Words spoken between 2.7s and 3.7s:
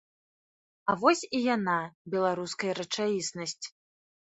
рэчаіснасць.